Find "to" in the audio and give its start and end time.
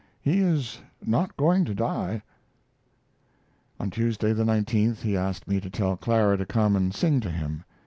1.65-1.75, 5.61-5.69, 6.37-6.45, 7.19-7.29